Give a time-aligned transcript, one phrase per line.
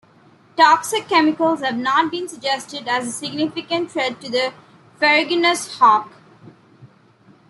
[0.57, 4.51] Toxic chemicals have not been suggested as a significant threat to the
[4.99, 6.09] ferruginous hawk.